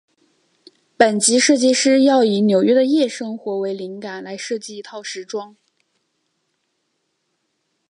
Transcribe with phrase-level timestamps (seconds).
[0.97, 5.55] 本集设计师要以纽约的夜生活为灵感来设计一套时装。